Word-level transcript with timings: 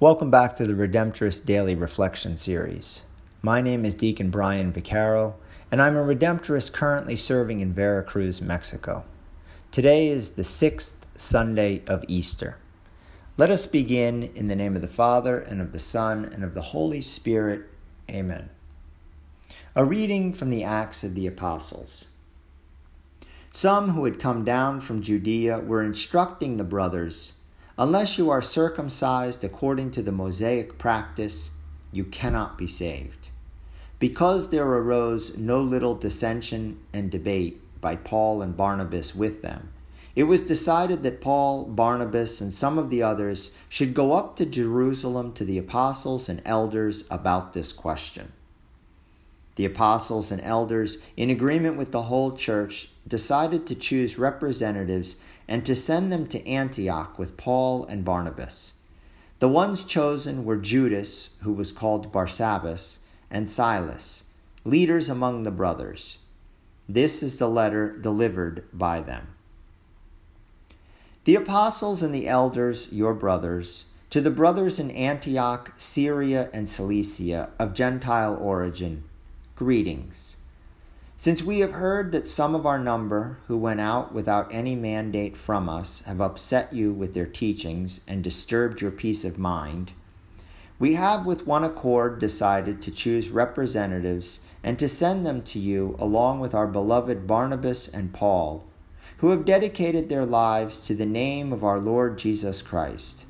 Welcome 0.00 0.30
back 0.30 0.56
to 0.56 0.66
the 0.66 0.72
Redemptorist 0.72 1.44
Daily 1.44 1.74
Reflection 1.74 2.38
Series. 2.38 3.02
My 3.42 3.60
name 3.60 3.84
is 3.84 3.94
Deacon 3.94 4.30
Brian 4.30 4.72
Vicaro, 4.72 5.34
and 5.70 5.82
I'm 5.82 5.94
a 5.94 6.00
Redemptorist 6.00 6.72
currently 6.72 7.16
serving 7.16 7.60
in 7.60 7.74
Veracruz, 7.74 8.40
Mexico. 8.40 9.04
Today 9.70 10.08
is 10.08 10.30
the 10.30 10.42
sixth 10.42 11.06
Sunday 11.16 11.82
of 11.86 12.02
Easter. 12.08 12.56
Let 13.36 13.50
us 13.50 13.66
begin 13.66 14.30
in 14.34 14.46
the 14.46 14.56
name 14.56 14.74
of 14.74 14.80
the 14.80 14.88
Father, 14.88 15.38
and 15.38 15.60
of 15.60 15.72
the 15.72 15.78
Son, 15.78 16.24
and 16.24 16.44
of 16.44 16.54
the 16.54 16.62
Holy 16.62 17.02
Spirit. 17.02 17.68
Amen. 18.10 18.48
A 19.76 19.84
reading 19.84 20.32
from 20.32 20.48
the 20.48 20.64
Acts 20.64 21.04
of 21.04 21.14
the 21.14 21.26
Apostles. 21.26 22.08
Some 23.50 23.90
who 23.90 24.06
had 24.06 24.18
come 24.18 24.44
down 24.46 24.80
from 24.80 25.02
Judea 25.02 25.58
were 25.58 25.82
instructing 25.82 26.56
the 26.56 26.64
brothers 26.64 27.34
Unless 27.80 28.18
you 28.18 28.28
are 28.28 28.42
circumcised 28.42 29.42
according 29.42 29.90
to 29.92 30.02
the 30.02 30.12
Mosaic 30.12 30.76
practice, 30.76 31.50
you 31.90 32.04
cannot 32.04 32.58
be 32.58 32.66
saved. 32.66 33.30
Because 33.98 34.50
there 34.50 34.66
arose 34.66 35.34
no 35.38 35.62
little 35.62 35.94
dissension 35.94 36.78
and 36.92 37.10
debate 37.10 37.58
by 37.80 37.96
Paul 37.96 38.42
and 38.42 38.54
Barnabas 38.54 39.14
with 39.14 39.40
them, 39.40 39.72
it 40.14 40.24
was 40.24 40.42
decided 40.42 41.02
that 41.04 41.22
Paul, 41.22 41.64
Barnabas, 41.64 42.42
and 42.42 42.52
some 42.52 42.76
of 42.76 42.90
the 42.90 43.02
others 43.02 43.50
should 43.70 43.94
go 43.94 44.12
up 44.12 44.36
to 44.36 44.44
Jerusalem 44.44 45.32
to 45.32 45.44
the 45.46 45.56
apostles 45.56 46.28
and 46.28 46.42
elders 46.44 47.04
about 47.10 47.54
this 47.54 47.72
question. 47.72 48.32
The 49.56 49.64
apostles 49.64 50.30
and 50.30 50.42
elders, 50.42 50.98
in 51.16 51.30
agreement 51.30 51.78
with 51.78 51.92
the 51.92 52.02
whole 52.02 52.32
church, 52.36 52.90
decided 53.10 53.66
to 53.66 53.74
choose 53.74 54.18
representatives 54.18 55.16
and 55.46 55.66
to 55.66 55.74
send 55.74 56.10
them 56.10 56.26
to 56.28 56.46
Antioch 56.46 57.18
with 57.18 57.36
Paul 57.36 57.84
and 57.84 58.04
Barnabas. 58.04 58.72
The 59.40 59.48
ones 59.48 59.84
chosen 59.84 60.44
were 60.44 60.56
Judas, 60.56 61.30
who 61.42 61.52
was 61.52 61.72
called 61.72 62.12
Barsabbas, 62.12 62.98
and 63.30 63.48
Silas, 63.48 64.24
leaders 64.64 65.08
among 65.08 65.42
the 65.42 65.50
brothers. 65.50 66.18
This 66.88 67.22
is 67.22 67.38
the 67.38 67.48
letter 67.48 67.96
delivered 67.96 68.64
by 68.72 69.00
them. 69.00 69.28
The 71.24 71.34
apostles 71.34 72.02
and 72.02 72.14
the 72.14 72.28
elders, 72.28 72.88
your 72.90 73.14
brothers, 73.14 73.86
to 74.10 74.20
the 74.20 74.30
brothers 74.30 74.78
in 74.78 74.90
Antioch, 74.90 75.72
Syria, 75.76 76.50
and 76.52 76.68
Cilicia 76.68 77.50
of 77.58 77.74
Gentile 77.74 78.36
origin, 78.40 79.04
greetings. 79.54 80.36
Since 81.20 81.42
we 81.42 81.58
have 81.58 81.72
heard 81.72 82.12
that 82.12 82.26
some 82.26 82.54
of 82.54 82.64
our 82.64 82.78
number 82.78 83.36
who 83.46 83.58
went 83.58 83.78
out 83.78 84.14
without 84.14 84.54
any 84.54 84.74
mandate 84.74 85.36
from 85.36 85.68
us 85.68 86.00
have 86.06 86.18
upset 86.18 86.72
you 86.72 86.94
with 86.94 87.12
their 87.12 87.26
teachings 87.26 88.00
and 88.08 88.24
disturbed 88.24 88.80
your 88.80 88.90
peace 88.90 89.22
of 89.22 89.38
mind, 89.38 89.92
we 90.78 90.94
have 90.94 91.26
with 91.26 91.46
one 91.46 91.62
accord 91.62 92.20
decided 92.20 92.80
to 92.80 92.90
choose 92.90 93.28
representatives 93.28 94.40
and 94.64 94.78
to 94.78 94.88
send 94.88 95.26
them 95.26 95.42
to 95.42 95.58
you 95.58 95.94
along 95.98 96.40
with 96.40 96.54
our 96.54 96.66
beloved 96.66 97.26
Barnabas 97.26 97.86
and 97.86 98.14
Paul, 98.14 98.64
who 99.18 99.28
have 99.28 99.44
dedicated 99.44 100.08
their 100.08 100.24
lives 100.24 100.80
to 100.86 100.94
the 100.94 101.04
name 101.04 101.52
of 101.52 101.62
our 101.62 101.78
Lord 101.78 102.16
Jesus 102.16 102.62
Christ. 102.62 103.26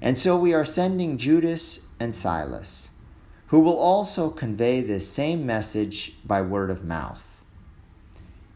And 0.00 0.16
so 0.16 0.34
we 0.38 0.54
are 0.54 0.64
sending 0.64 1.18
Judas 1.18 1.80
and 2.00 2.14
Silas 2.14 2.88
who 3.48 3.60
will 3.60 3.78
also 3.78 4.30
convey 4.30 4.80
this 4.80 5.10
same 5.10 5.44
message 5.44 6.14
by 6.24 6.40
word 6.40 6.70
of 6.70 6.84
mouth. 6.84 7.42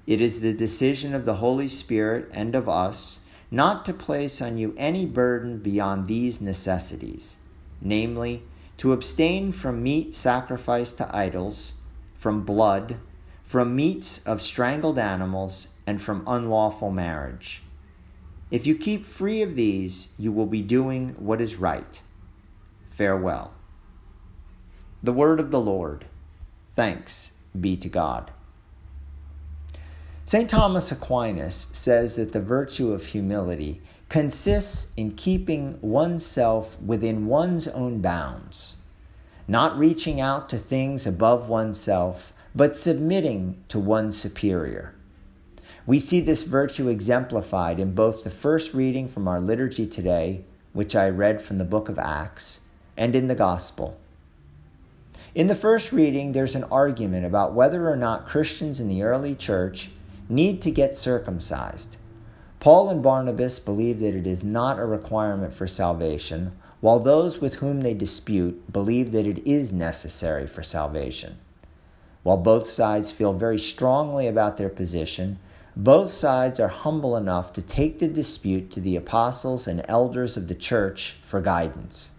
It 0.06 0.20
is 0.20 0.40
the 0.40 0.52
decision 0.52 1.14
of 1.14 1.24
the 1.24 1.36
Holy 1.36 1.68
Spirit 1.68 2.28
and 2.32 2.54
of 2.54 2.68
us 2.68 3.20
not 3.50 3.84
to 3.84 3.92
place 3.92 4.40
on 4.42 4.58
you 4.58 4.74
any 4.76 5.06
burden 5.06 5.58
beyond 5.58 6.06
these 6.06 6.40
necessities, 6.40 7.38
namely, 7.80 8.42
to 8.78 8.92
abstain 8.92 9.52
from 9.52 9.82
meat 9.82 10.14
sacrificed 10.14 10.98
to 10.98 11.16
idols, 11.16 11.74
from 12.14 12.44
blood, 12.44 12.96
from 13.42 13.76
meats 13.76 14.24
of 14.26 14.40
strangled 14.40 14.98
animals, 14.98 15.74
and 15.86 16.00
from 16.00 16.24
unlawful 16.26 16.90
marriage. 16.90 17.62
If 18.50 18.66
you 18.66 18.74
keep 18.74 19.04
free 19.04 19.42
of 19.42 19.54
these, 19.54 20.14
you 20.18 20.32
will 20.32 20.46
be 20.46 20.62
doing 20.62 21.10
what 21.18 21.40
is 21.40 21.56
right. 21.56 22.00
Farewell. 22.88 23.52
The 25.04 25.12
word 25.12 25.40
of 25.40 25.50
the 25.50 25.60
Lord. 25.60 26.04
Thanks 26.76 27.32
be 27.60 27.76
to 27.78 27.88
God. 27.88 28.30
St. 30.24 30.48
Thomas 30.48 30.92
Aquinas 30.92 31.66
says 31.72 32.14
that 32.14 32.32
the 32.32 32.40
virtue 32.40 32.92
of 32.92 33.06
humility 33.06 33.80
consists 34.08 34.92
in 34.96 35.10
keeping 35.12 35.80
oneself 35.80 36.80
within 36.80 37.26
one's 37.26 37.66
own 37.66 38.00
bounds, 38.00 38.76
not 39.48 39.76
reaching 39.76 40.20
out 40.20 40.48
to 40.50 40.56
things 40.56 41.04
above 41.04 41.48
oneself, 41.48 42.32
but 42.54 42.76
submitting 42.76 43.64
to 43.66 43.80
one's 43.80 44.16
superior. 44.16 44.94
We 45.84 45.98
see 45.98 46.20
this 46.20 46.44
virtue 46.44 46.86
exemplified 46.86 47.80
in 47.80 47.96
both 47.96 48.22
the 48.22 48.30
first 48.30 48.72
reading 48.72 49.08
from 49.08 49.26
our 49.26 49.40
liturgy 49.40 49.88
today, 49.88 50.44
which 50.72 50.94
I 50.94 51.08
read 51.08 51.42
from 51.42 51.58
the 51.58 51.64
book 51.64 51.88
of 51.88 51.98
Acts, 51.98 52.60
and 52.96 53.16
in 53.16 53.26
the 53.26 53.34
Gospel. 53.34 53.98
In 55.34 55.46
the 55.46 55.54
first 55.54 55.92
reading, 55.92 56.32
there's 56.32 56.54
an 56.54 56.64
argument 56.64 57.24
about 57.24 57.54
whether 57.54 57.88
or 57.88 57.96
not 57.96 58.26
Christians 58.26 58.80
in 58.80 58.88
the 58.88 59.02
early 59.02 59.34
church 59.34 59.90
need 60.28 60.60
to 60.60 60.70
get 60.70 60.94
circumcised. 60.94 61.96
Paul 62.60 62.90
and 62.90 63.02
Barnabas 63.02 63.58
believe 63.58 64.00
that 64.00 64.14
it 64.14 64.26
is 64.26 64.44
not 64.44 64.78
a 64.78 64.84
requirement 64.84 65.54
for 65.54 65.66
salvation, 65.66 66.52
while 66.80 66.98
those 66.98 67.40
with 67.40 67.54
whom 67.56 67.80
they 67.80 67.94
dispute 67.94 68.70
believe 68.70 69.12
that 69.12 69.26
it 69.26 69.38
is 69.46 69.72
necessary 69.72 70.46
for 70.46 70.62
salvation. 70.62 71.38
While 72.24 72.36
both 72.36 72.68
sides 72.68 73.10
feel 73.10 73.32
very 73.32 73.58
strongly 73.58 74.28
about 74.28 74.58
their 74.58 74.68
position, 74.68 75.38
both 75.74 76.12
sides 76.12 76.60
are 76.60 76.68
humble 76.68 77.16
enough 77.16 77.54
to 77.54 77.62
take 77.62 78.00
the 78.00 78.08
dispute 78.08 78.70
to 78.72 78.80
the 78.80 78.96
apostles 78.96 79.66
and 79.66 79.82
elders 79.88 80.36
of 80.36 80.48
the 80.48 80.54
church 80.54 81.16
for 81.22 81.40
guidance. 81.40 82.10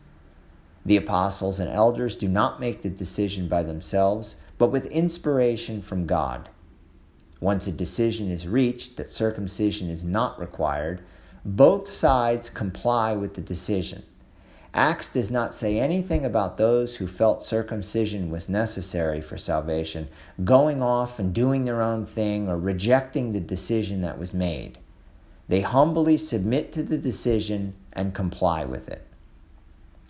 The 0.86 0.98
apostles 0.98 1.60
and 1.60 1.70
elders 1.70 2.16
do 2.16 2.28
not 2.28 2.60
make 2.60 2.82
the 2.82 2.90
decision 2.90 3.48
by 3.48 3.64
themselves, 3.64 4.36
but 4.58 4.68
with 4.68 4.86
inspiration 4.88 5.82
from 5.82 6.06
God. 6.06 6.50
Once 7.40 7.68
a 7.68 7.72
decision 7.72 8.30
is 8.30 8.48
reached 8.48 8.98
that 8.98 9.12
circumcision 9.12 9.90
is 9.90 10.04
not 10.04 10.40
required, 10.40 11.02
both 11.46 11.90
sides 11.90 12.50
comply 12.50 13.14
with 13.14 13.34
the 13.34 13.42
decision. 13.42 14.04
Acts 14.74 15.08
does 15.10 15.30
not 15.30 15.54
say 15.54 15.80
anything 15.80 16.26
about 16.26 16.58
those 16.58 16.96
who 16.96 17.06
felt 17.06 17.44
circumcision 17.44 18.32
was 18.32 18.50
necessary 18.50 19.22
for 19.22 19.38
salvation, 19.38 20.08
going 20.44 20.82
off 20.82 21.20
and 21.20 21.34
doing 21.34 21.66
their 21.66 21.82
own 21.82 22.06
thing 22.06 22.50
or 22.50 22.58
rejecting 22.58 23.34
the 23.34 23.40
decision 23.40 24.02
that 24.02 24.18
was 24.18 24.34
made. 24.34 24.80
They 25.48 25.62
humbly 25.62 26.18
submit 26.18 26.72
to 26.74 26.82
the 26.82 26.98
decision 26.98 27.76
and 27.92 28.16
comply 28.16 28.66
with 28.66 28.90
it. 28.90 29.06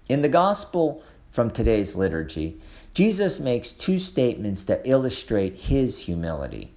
In 0.09 0.21
the 0.21 0.29
gospel 0.29 1.03
from 1.31 1.49
today's 1.49 1.95
liturgy, 1.95 2.59
Jesus 2.93 3.39
makes 3.39 3.73
two 3.73 3.99
statements 3.99 4.65
that 4.65 4.81
illustrate 4.85 5.55
his 5.55 6.05
humility. 6.05 6.73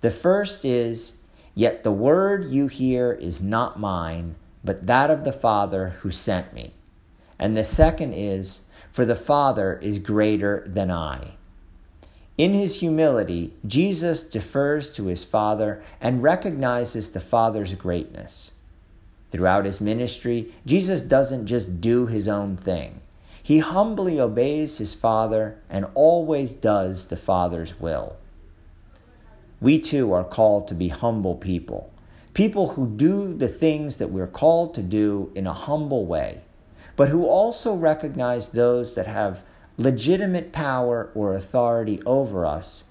The 0.00 0.10
first 0.10 0.64
is, 0.64 1.18
Yet 1.54 1.82
the 1.82 1.90
word 1.90 2.44
you 2.52 2.68
hear 2.68 3.12
is 3.12 3.42
not 3.42 3.80
mine, 3.80 4.36
but 4.62 4.86
that 4.86 5.10
of 5.10 5.24
the 5.24 5.32
Father 5.32 5.88
who 6.00 6.12
sent 6.12 6.52
me. 6.52 6.72
And 7.36 7.56
the 7.56 7.64
second 7.64 8.12
is, 8.12 8.60
For 8.92 9.04
the 9.04 9.16
Father 9.16 9.76
is 9.82 9.98
greater 9.98 10.62
than 10.68 10.90
I. 10.92 11.34
In 12.36 12.54
his 12.54 12.78
humility, 12.78 13.54
Jesus 13.66 14.22
defers 14.22 14.94
to 14.94 15.06
his 15.06 15.24
Father 15.24 15.82
and 16.00 16.22
recognizes 16.22 17.10
the 17.10 17.18
Father's 17.18 17.74
greatness. 17.74 18.52
Throughout 19.30 19.66
his 19.66 19.80
ministry, 19.80 20.52
Jesus 20.64 21.02
doesn't 21.02 21.46
just 21.46 21.80
do 21.80 22.06
his 22.06 22.28
own 22.28 22.56
thing. 22.56 23.00
He 23.42 23.58
humbly 23.58 24.20
obeys 24.20 24.78
his 24.78 24.94
Father 24.94 25.58
and 25.70 25.86
always 25.94 26.54
does 26.54 27.06
the 27.06 27.16
Father's 27.16 27.78
will. 27.80 28.16
We 29.60 29.78
too 29.78 30.12
are 30.12 30.24
called 30.24 30.68
to 30.68 30.74
be 30.74 30.88
humble 30.88 31.34
people, 31.34 31.92
people 32.32 32.68
who 32.68 32.88
do 32.88 33.34
the 33.34 33.48
things 33.48 33.96
that 33.96 34.10
we're 34.10 34.26
called 34.26 34.74
to 34.74 34.82
do 34.82 35.32
in 35.34 35.46
a 35.46 35.52
humble 35.52 36.06
way, 36.06 36.42
but 36.94 37.08
who 37.08 37.26
also 37.26 37.74
recognize 37.74 38.48
those 38.48 38.94
that 38.94 39.06
have 39.06 39.44
legitimate 39.76 40.52
power 40.52 41.10
or 41.14 41.32
authority 41.34 42.00
over 42.04 42.44
us 42.44 42.84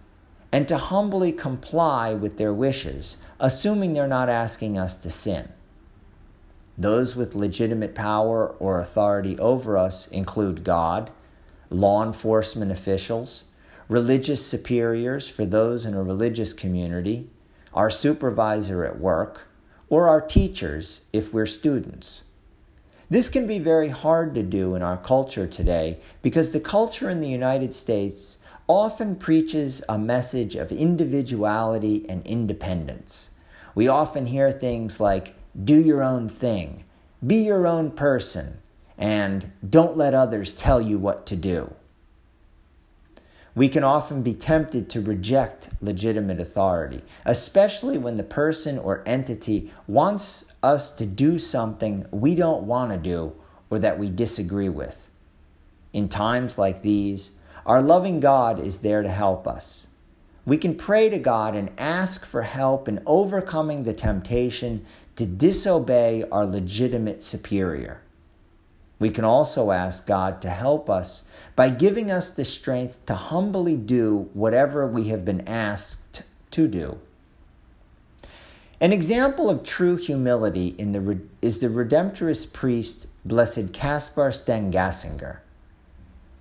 and 0.51 0.67
to 0.67 0.77
humbly 0.77 1.31
comply 1.31 2.13
with 2.13 2.37
their 2.37 2.53
wishes, 2.53 3.17
assuming 3.39 3.93
they're 3.93 4.07
not 4.07 4.29
asking 4.29 4.77
us 4.77 4.95
to 4.95 5.11
sin. 5.11 5.47
Those 6.77 7.15
with 7.15 7.33
legitimate 7.33 7.95
power 7.95 8.47
or 8.59 8.77
authority 8.77 9.37
over 9.39 9.77
us 9.77 10.07
include 10.07 10.63
God, 10.63 11.09
law 11.69 12.03
enforcement 12.03 12.71
officials, 12.71 13.45
religious 13.89 14.45
superiors 14.45 15.27
for 15.27 15.45
those 15.45 15.85
in 15.85 15.95
a 15.95 16.03
religious 16.03 16.53
community, 16.53 17.29
our 17.73 17.89
supervisor 17.89 18.85
at 18.85 18.99
work, 18.99 19.47
or 19.89 20.07
our 20.07 20.21
teachers 20.21 21.01
if 21.13 21.33
we're 21.33 21.45
students. 21.45 22.23
This 23.09 23.29
can 23.29 23.47
be 23.47 23.57
very 23.57 23.89
hard 23.89 24.35
to 24.35 24.43
do 24.43 24.75
in 24.75 24.81
our 24.81 24.97
culture 24.97 25.47
today 25.47 25.99
because 26.21 26.51
the 26.51 26.59
culture 26.59 27.09
in 27.09 27.21
the 27.21 27.29
United 27.29 27.73
States 27.73 28.37
often 28.67 29.15
preaches 29.15 29.81
a 29.87 29.97
message 29.97 30.55
of 30.55 30.73
individuality 30.73 32.05
and 32.09 32.25
independence. 32.27 33.31
We 33.75 33.87
often 33.87 34.25
hear 34.25 34.51
things 34.51 34.99
like, 34.99 35.36
do 35.63 35.79
your 35.79 36.03
own 36.03 36.29
thing, 36.29 36.83
be 37.25 37.37
your 37.37 37.65
own 37.65 37.91
person, 37.91 38.59
and 38.97 39.51
don't 39.67 39.97
let 39.97 40.13
others 40.13 40.53
tell 40.53 40.81
you 40.81 40.97
what 40.97 41.25
to 41.27 41.35
do. 41.35 41.73
We 43.55 43.69
can 43.69 43.83
often 43.83 44.21
be 44.21 44.35
tempted 44.35 44.87
to 44.91 45.01
reject 45.01 45.69
legitimate 45.81 46.39
authority, 46.39 47.01
especially 47.25 47.97
when 47.97 48.15
the 48.15 48.23
person 48.23 48.77
or 48.77 49.01
entity 49.07 49.71
wants 49.87 50.45
us 50.61 50.91
to 50.91 51.07
do 51.07 51.39
something 51.39 52.05
we 52.11 52.35
don't 52.35 52.63
want 52.63 52.91
to 52.91 52.99
do 52.99 53.33
or 53.71 53.79
that 53.79 53.97
we 53.97 54.11
disagree 54.11 54.69
with. 54.69 55.09
In 55.91 56.07
times 56.07 56.59
like 56.59 56.83
these, 56.83 57.31
our 57.65 57.81
loving 57.81 58.19
God 58.19 58.59
is 58.59 58.79
there 58.79 59.01
to 59.01 59.09
help 59.09 59.47
us. 59.47 59.87
We 60.45 60.57
can 60.59 60.75
pray 60.75 61.09
to 61.09 61.17
God 61.17 61.55
and 61.55 61.71
ask 61.79 62.25
for 62.25 62.43
help 62.43 62.87
in 62.87 63.01
overcoming 63.07 63.83
the 63.83 63.93
temptation 63.93 64.85
to 65.17 65.25
disobey 65.25 66.23
our 66.31 66.45
legitimate 66.45 67.21
superior. 67.21 68.01
We 68.99 69.09
can 69.09 69.25
also 69.25 69.71
ask 69.71 70.07
God 70.07 70.41
to 70.41 70.49
help 70.49 70.89
us 70.89 71.23
by 71.55 71.69
giving 71.69 72.09
us 72.09 72.29
the 72.29 72.45
strength 72.45 73.05
to 73.07 73.15
humbly 73.15 73.77
do 73.77 74.29
whatever 74.33 74.87
we 74.87 75.05
have 75.09 75.25
been 75.25 75.47
asked 75.47 76.23
to 76.51 76.67
do. 76.67 76.99
An 78.79 78.93
example 78.93 79.49
of 79.49 79.63
true 79.63 79.97
humility 79.97 80.75
the, 80.93 81.19
is 81.41 81.59
the 81.59 81.67
Redemptorist 81.67 82.53
priest, 82.53 83.07
Blessed 83.25 83.73
Kaspar 83.73 84.29
Stanggassinger. 84.29 85.39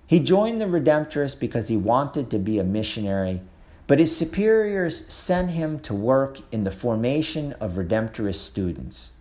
He 0.05 0.19
joined 0.19 0.61
the 0.61 0.65
Redemptorists 0.65 1.39
because 1.39 1.67
he 1.67 1.77
wanted 1.77 2.29
to 2.29 2.39
be 2.39 2.59
a 2.59 2.63
missionary, 2.63 3.41
but 3.87 3.99
his 3.99 4.15
superiors 4.15 5.11
sent 5.11 5.51
him 5.51 5.79
to 5.79 5.93
work 5.93 6.39
in 6.51 6.65
the 6.65 6.71
formation 6.71 7.53
of 7.53 7.73
Redemptorist 7.73 8.35
students. 8.35 9.11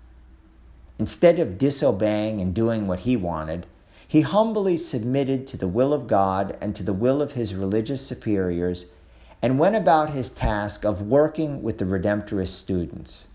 Instead 0.99 1.39
of 1.39 1.57
disobeying 1.57 2.41
and 2.41 2.53
doing 2.53 2.89
what 2.89 3.01
he 3.01 3.17
wanted, 3.17 3.67
he 4.09 4.23
humbly 4.23 4.77
submitted 4.77 5.47
to 5.47 5.57
the 5.57 5.69
will 5.69 5.93
of 5.93 6.07
God 6.07 6.57
and 6.61 6.75
to 6.75 6.83
the 6.83 6.93
will 6.93 7.23
of 7.23 7.33
his 7.33 7.55
religious 7.55 8.05
superiors 8.05 8.87
and 9.43 9.59
went 9.59 9.77
about 9.77 10.11
his 10.11 10.31
task 10.31 10.85
of 10.85 11.03
working 11.03 11.63
with 11.63 11.79
the 11.79 11.85
Redemptorist 11.85 12.49
students. 12.49 13.29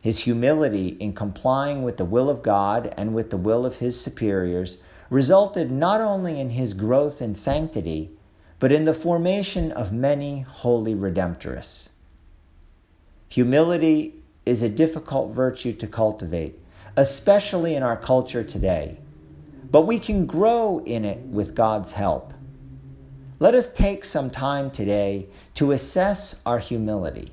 His 0.00 0.20
humility 0.20 0.88
in 0.98 1.12
complying 1.12 1.82
with 1.82 1.98
the 1.98 2.04
will 2.04 2.30
of 2.30 2.42
God 2.42 2.92
and 2.96 3.14
with 3.14 3.30
the 3.30 3.36
will 3.36 3.66
of 3.66 3.76
his 3.76 4.00
superiors 4.00 4.78
resulted 5.10 5.70
not 5.70 6.00
only 6.00 6.40
in 6.40 6.50
his 6.50 6.72
growth 6.72 7.20
in 7.20 7.34
sanctity, 7.34 8.10
but 8.60 8.70
in 8.70 8.84
the 8.84 8.94
formation 8.94 9.72
of 9.72 9.90
many 9.90 10.42
holy 10.42 10.94
Redemptorists. 10.94 11.88
Humility 13.30 14.14
is 14.44 14.62
a 14.62 14.68
difficult 14.68 15.34
virtue 15.34 15.72
to 15.72 15.86
cultivate, 15.86 16.58
especially 16.96 17.74
in 17.74 17.82
our 17.82 17.96
culture 17.96 18.44
today, 18.44 18.98
but 19.70 19.86
we 19.86 19.98
can 19.98 20.26
grow 20.26 20.82
in 20.84 21.06
it 21.06 21.20
with 21.20 21.54
God's 21.54 21.92
help. 21.92 22.34
Let 23.38 23.54
us 23.54 23.72
take 23.72 24.04
some 24.04 24.28
time 24.28 24.70
today 24.70 25.28
to 25.54 25.72
assess 25.72 26.42
our 26.44 26.58
humility. 26.58 27.30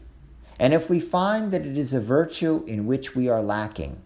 And 0.60 0.74
if 0.74 0.90
we 0.90 1.02
find 1.02 1.52
that 1.52 1.66
it 1.66 1.78
is 1.78 1.94
a 1.94 2.00
virtue 2.00 2.64
in 2.68 2.86
which 2.86 3.16
we 3.16 3.28
are 3.28 3.44
lacking, 3.44 4.02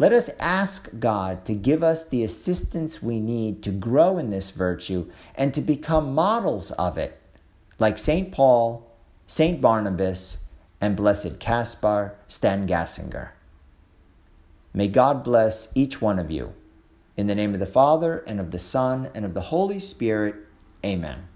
let 0.00 0.14
us 0.14 0.30
ask 0.40 0.88
God 0.98 1.44
to 1.44 1.52
give 1.52 1.82
us 1.82 2.04
the 2.04 2.24
assistance 2.24 3.02
we 3.02 3.20
need 3.20 3.62
to 3.64 3.70
grow 3.70 4.16
in 4.16 4.30
this 4.30 4.50
virtue 4.50 5.10
and 5.34 5.52
to 5.52 5.60
become 5.60 6.14
models 6.14 6.70
of 6.70 6.96
it, 6.96 7.20
like 7.78 7.98
St. 7.98 8.32
Paul, 8.32 8.90
St. 9.26 9.60
Barnabas, 9.60 10.38
and 10.80 10.96
Blessed 10.96 11.38
Kaspar 11.38 12.16
Stanggassinger. 12.30 13.32
May 14.72 14.88
God 14.88 15.22
bless 15.22 15.70
each 15.74 16.00
one 16.00 16.18
of 16.18 16.30
you. 16.30 16.54
In 17.18 17.26
the 17.26 17.34
name 17.34 17.52
of 17.52 17.60
the 17.60 17.66
Father, 17.66 18.24
and 18.26 18.40
of 18.40 18.52
the 18.52 18.58
Son, 18.58 19.10
and 19.14 19.26
of 19.26 19.34
the 19.34 19.42
Holy 19.42 19.78
Spirit, 19.78 20.34
amen. 20.82 21.28